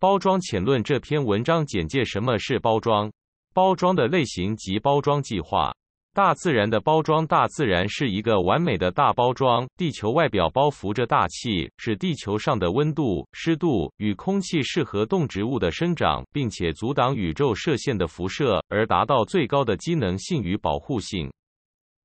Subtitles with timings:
[0.00, 3.10] 包装浅论这篇文章简介什么是包装？
[3.52, 5.74] 包装的类型及包装计划。
[6.14, 9.66] 大自然的包装，大自然是一个完美的大包装。
[9.76, 21.28] 地球外表包覆着大气，使地球上的温度、湿度与空气适合动植物的生长，并且阻挡宇宙射线的辐射，而达到最高的机能性与保护性。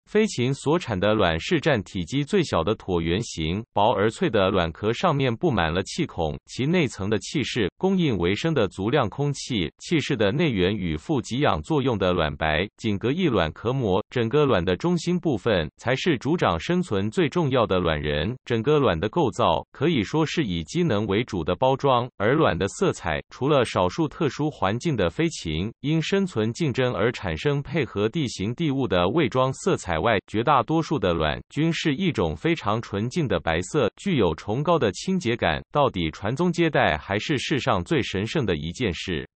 [0.05, 9.71] 飞禽所产的卵是占体积最小的椭圆形、薄而脆的卵壳，上面布满了气孔，其内层的气室供应维生的足量空气。
[9.79, 18.35] 气室的内缘与负给氧作用的卵白仅隔一卵壳膜，整个卵的中心部分才是主长生存最重要的卵仁。
[18.45, 29.92] 整个卵的构造可以说是以机能为主的包装，而卵的色彩，除了少数特殊环境的飞禽因生存竞争而产生配合地形地物的伪装色彩。
[29.93, 35.61] 海外绝大多数的卵均是一种非常纯净的白色，具有崇高的清洁感。
[35.71, 39.29] 到底传宗接代还是世上最神圣的一件事？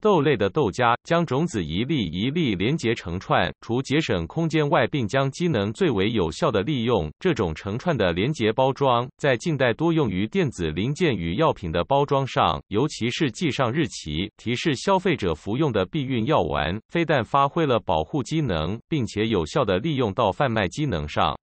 [0.00, 7.10] 豆类的豆荚将种子一粒一粒连结成串，除节省空间外，并将机能最为有效的利用。
[7.18, 21.36] 这种成串的连结包装，在近代多用于电子零件与药品的包装上，尤其是记上日期、提示消费者服用的避孕药丸，非但发挥了保护机能，并且有效的利用到贩卖机能上。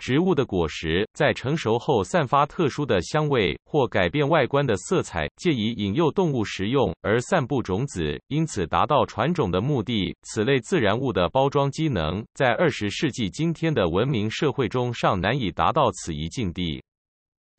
[0.00, 10.16] 植物的果实在成熟后散发特殊的香味，或改变外观的色彩，借以引诱动物食用而散布种子，因此达到传种的目的。
[10.22, 16.82] 此类自然物的包装机能，在二十世纪今天的文明社会中尚难以达到此一境地。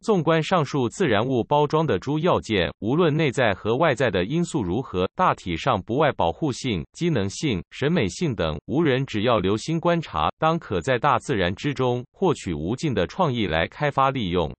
[0.02, 8.60] 纵观上述自然物包装的诸要件，无论内在和外在的因素如何，大体上不外保护性、机能性、审美性等。
[8.66, 14.52] 无人只要留心观察，当可在大自然之中获取无尽的创意来开发利用。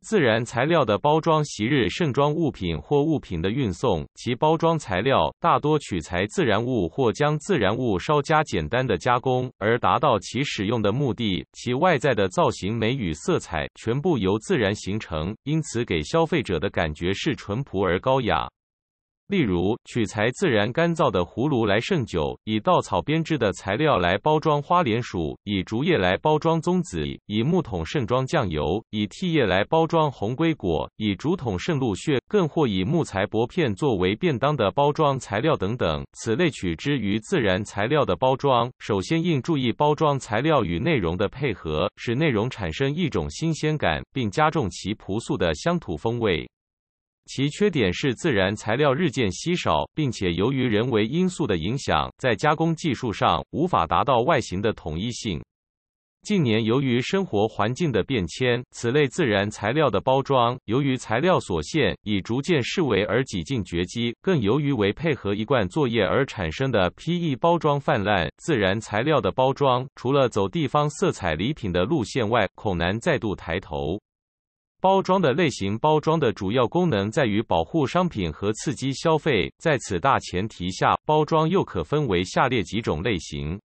[0.00, 11.44] 自然材料的包装，昔日盛装物品或物品的运送，其包装材料大多取材自然物或将自然物稍加简单的加工，而达到其使用的目的。
[11.52, 18.48] 其外在的造型美与色彩全部由自然形成，因此给消费者的感觉是淳朴而高雅。
[19.28, 36.02] 例如，取材自然干燥的葫芦来盛酒；以稻草编织的材料来包装花莲薯；以竹叶来包装棕子；以木桶盛装酱油；以替叶来包装红龟果；以竹筒盛鹿血；更或以木材薄片作为便当的包装材料等等。
[36.14, 46.48] 此类取之于自然材料的包装，首先应注意包装材料与内容的配合，使内容产生一种新鲜感，并加重其朴素的乡土风味。
[47.28, 55.38] 其缺点是自然材料日渐稀少，并且由于人为因素的影响，在加工技术上无法达到外形的统一性。
[56.22, 64.14] 近年由于生活环境的变迁，此类自然材料的包装，由于材料所限，已逐渐式微而几近绝迹。
[64.20, 74.00] 更由于为配合一贯作业而产生的 PE 包装泛滥，自然材料的包装除了走地方色彩礼品的路线外，恐难再度抬头。
[74.80, 79.52] 包装的类型，包装的主要功能在于保护商品和刺激消费。
[79.58, 83.60] 在此大前提下，包装又可分为下列几种类型。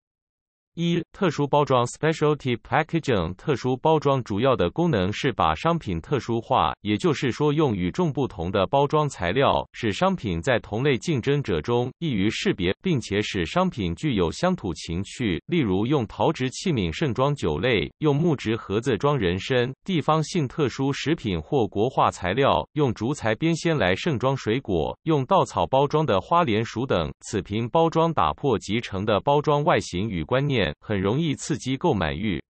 [0.76, 15.40] 一、特殊包装 （specialty packaging） 特殊包装主要的功能是把商品特殊化，也就是说，用与众不同的包装材料，使商品在同类竞争者中易于识别，并且使商品具有乡土情趣。
[15.46, 27.14] 例如，用陶制器皿盛装酒类，用木质盒子装人参；地方性特殊食品或国画材料，用竹材编纤来盛装水果；用稻草包装的花莲薯等。
[27.20, 30.63] 此瓶包装打破集成的包装外形与观念。
[30.80, 32.44] 很容易刺激购买欲。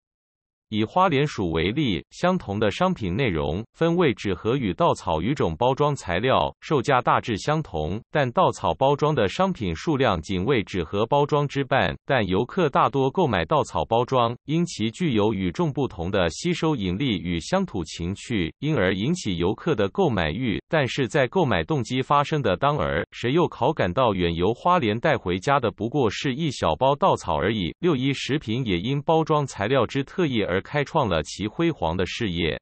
[0.74, 11.96] 以花莲薯为例，相同的商品内容、分位纸盒与稻草鱼种包装材料，售价大致相同，但稻草包装的商品数量仅为纸盒包装之半。
[12.08, 20.60] 但游客大多购买稻草包装，因其具有与众不同的吸收引力与乡土情趣，因而引起游客的购买欲。
[20.68, 27.76] 但是在购买动机发生的当儿，谁又考感到远游花莲带回家的不过是一小包稻草而已？
[27.78, 30.63] 六一食品也因包装材料之特异而。
[30.64, 32.60] 开创了其辉煌的事业。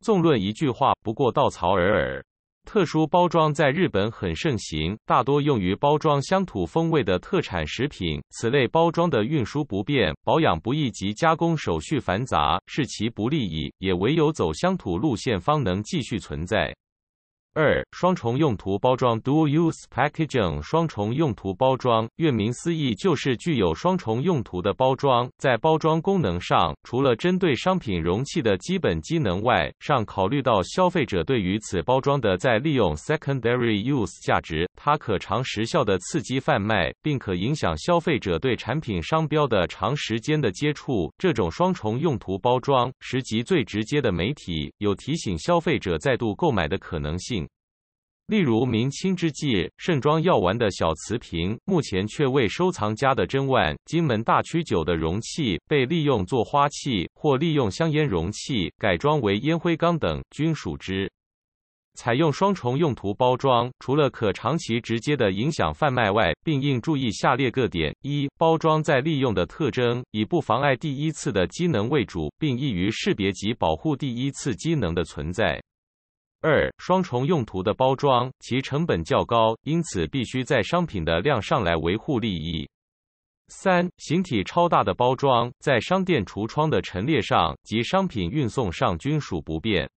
[0.00, 2.24] 纵论一句话，不过稻草尔尔。
[2.64, 8.20] 特殊包装在日本很盛行，大多用于包装乡土风味的特产食品。
[8.30, 13.72] 此类包装的运输不便、保养不易及加工手续繁杂，是其不利益。
[13.78, 16.74] 也唯有走乡土路线，方能继续存在。
[17.58, 20.60] 二、双重用途包装 （Dual-Use Packaging）。
[20.60, 25.26] 双重用途包装，顾名思义就是具有双重用途的包装。
[25.38, 34.68] 在包装功能上，除了针对商品容器的基本机能外，尚考虑到消费者对于此包装的再利用 （Secondary Use） 价值。
[34.76, 41.10] 它可长时效的刺激贩卖，并可影响消费者对产品商标的长时间的接触。
[41.16, 47.45] 这种双重用途包装，实际最直接的媒体，有提醒消费者再度购买的可能性。
[48.26, 61.08] 例如，明清之际盛装药丸的小瓷瓶，目前却为收藏家的珍玩；金门大曲酒的容器被利用做花器，或利用香烟容器改装为烟灰缸等，均属之。
[61.94, 75.62] 采用双重用途包装，除了可长期直接的影响贩卖外，并应注意下列各点：一、包装在利用的特征，以不妨碍第一次的机能为主，并易于识别及保护第一次机能的存在。
[76.46, 82.68] 二、双重用途的包装，其成本较高，因此必须在商品的量上来维护利益。
[83.48, 89.90] 三、形体超大的包装，在商店橱窗的陈列上及商品运送上均属不便。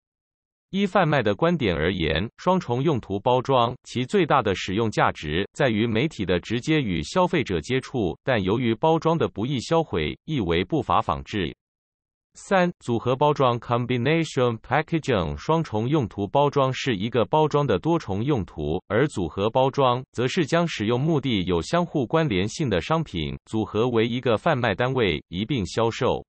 [0.70, 11.54] 依贩卖的观点而言，双重用途包装其最大的使用价值在于媒体的直接与消费者接触，但由于包装的不易销毁，亦为不法仿制。
[12.42, 26.24] 三、组合包装 （combination packaging） 双重用途包装是一个包装的多重用途，而组合包装则是将使用目的有相互关联性的商品组合为一个贩卖单位一并销售。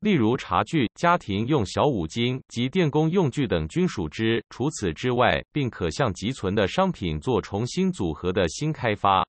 [0.00, 4.44] 例如茶具、家庭用小五金及电工用具等均属之。
[4.50, 9.26] 除此之外，并可向积存的商品做重新组合的新开发。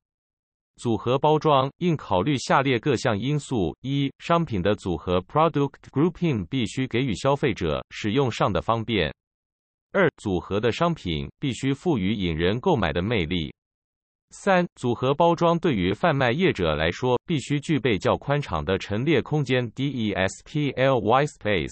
[0.82, 9.08] 组合包装应考虑下列各项因素：一、商品的组合 （product grouping） 必须给予消费者使用上的方便；
[9.92, 13.52] 二、组合的商品必须赋予引人购买的魅力；
[14.30, 21.70] 三、组合包装对于贩卖业者来说，必须具备较宽敞的陈列空间 （DESPLY space）；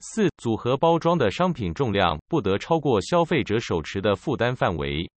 [0.00, 5.08] 四、组合包装的商品重量不得超过消费者手持的负担范围。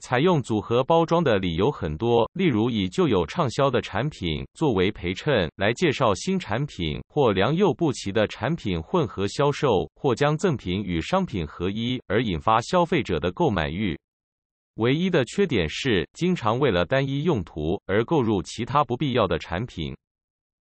[0.00, 13.98] 采用组合包装的理由很多，例如以旧有畅销的产品作为陪衬来介绍新产品，或良莠不齐的产品混合销售，或将赠品与商品合一而引发消费者的购买欲。
[14.76, 19.94] 唯一的缺点是，经常为了单一用途而购入其他不必要的产品。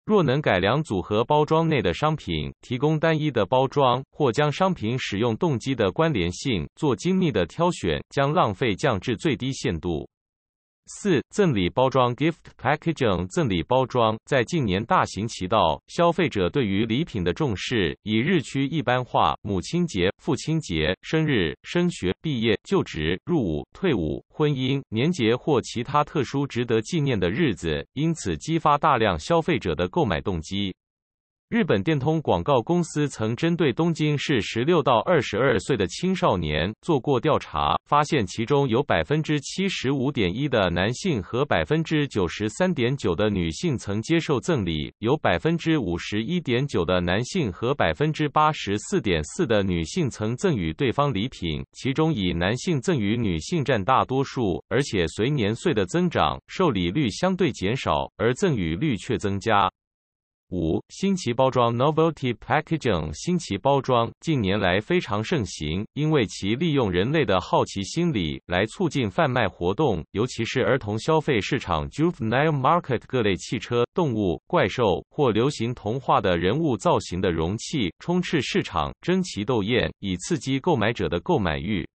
[0.05, 10.09] 若能改良组合包装内的商品，提供单一的包装，或将商品使用动机的关联性做精密的挑选，将浪费降至最低限度。
[10.93, 19.33] 四、赠礼包装 （gift packaging） 赠礼包装在近年大行其道，消费者对于礼品的重视已日趋一般化。
[19.41, 30.75] 母亲节、父亲节、生日、升学、毕业、就职、入伍、退伍、婚姻、年节或其他特殊值得纪念的日子，因此激发大量消费者的购买动机。
[31.51, 59.69] 日本电通广告公司曾针对东京市十六到二十二岁的青少年做过调查，发现其中有百分之七十五点一的男性和百分之九十三点九的女性曾接受赠礼，有百分之五十一点九的男性和百分之八十四点四的女性曾赠予对方礼品，其中以男性赠予女性占大多数，而且随年岁的增长，受礼率相对减少，而赠与率却增加。
[60.51, 81.87] 五、新奇包装 （Novelty Packaging） 新奇包装近年来非常盛行，因为其利用人类的好奇心理来促进贩卖活动，尤其是儿童消费市场 （Juvenile Market） 各类汽车、动物、怪兽或流行童话的人物造型的容器充斥市场，争奇斗艳，以刺激购买者的购买欲。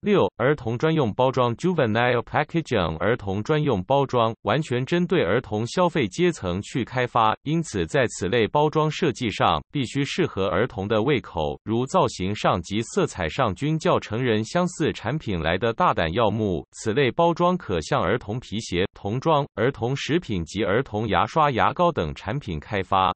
[0.00, 16.64] 六、儿童专用包装 （Juvenile Packaging） 儿童专用包装完全针对儿童消费阶层去开发，因此在此类包装设计上必须适合儿童的胃口，如造型上及色彩上均较成人相似产品来的大胆耀目。
[16.70, 23.12] 此类包装可向儿童皮鞋、童装、儿童食品及儿童牙刷、牙膏等产品开发。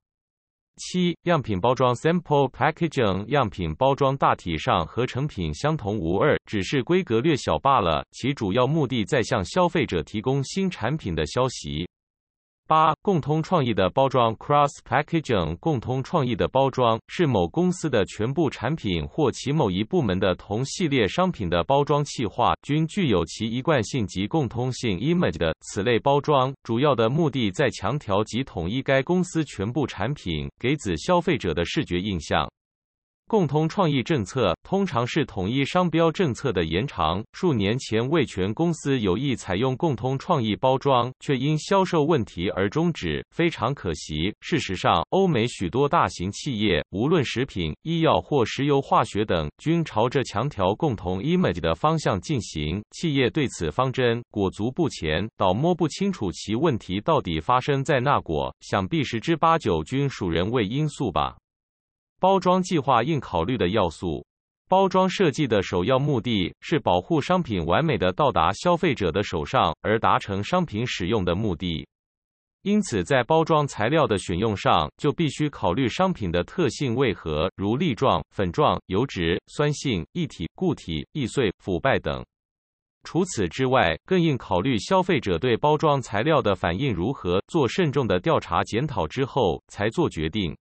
[0.76, 8.04] 七、样品包装 （sample packaging） 样品包装大体上和成品相同无二，只是规格略小罢了。
[8.10, 11.86] 其主要目的在向消费者提供新产品的消息。
[12.72, 25.54] 八、共通创意的包装 （cross packaging） 共通创意的包装是某公司的全部产品或其某一部门的同系列商品的包装企划，均具有其一贯性及共通性 （image） 的。
[25.60, 32.50] 此类包装主要的目的在强调及统一该公司全部产品给子消费者的视觉印象。
[33.26, 37.24] 共同创意政策通常是统一商标政策的延长。
[37.32, 44.34] 数年前，味全公司有意采用共同创意包装，却因销售问题而终止，非常可惜。
[44.40, 52.82] 事实上，欧美许多大型企业，无论食品、医药或石油化学等，均朝着强调共同 image 的方向进行。
[52.90, 61.36] 企业对此方针裹足不前，倒摸不清楚其问题到底发生在哪国，想必十之八九均属人为因素吧。
[62.22, 64.24] 包装计划应考虑的要素：
[64.68, 71.84] 包装设计的首要目的是保护商品完美的到达消费者的手上，而达成商品使用的目的。
[72.62, 82.24] 因此，在包装材料的选用上，就必须考虑商品的特性为何，如粒状、粉状、油脂、酸性、液体、固体、易碎、腐败等。
[83.02, 90.56] 除此之外，更应考虑消费者对包装材料的反应如何，做慎重的调查检讨之后才做决定。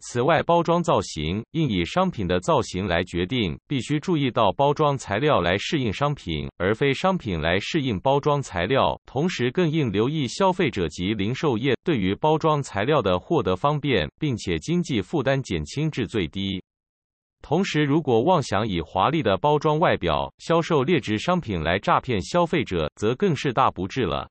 [0.00, 9.00] 此外，包装造型应以商品的造型来决定，必须注意到包装材料来适应商品，而非商品来适应包装材料。
[9.06, 16.62] 同时，更应留意消费者及零售业对于包装材料的获得方便，并且经济负担减轻至最低。
[17.42, 24.28] 同时，如果妄想以华丽的包装外表销售劣质商品来诈骗消费者，则更是大不智了。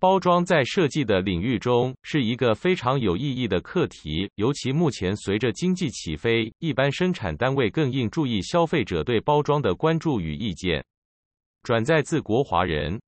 [0.00, 10.84] 包装在设计的领域中是一个非常有意义的课题，尤其目前随着经济起飞，一般生产单位更应注意消费者对包装的关注与意见。
[11.64, 13.00] 转载自国华人。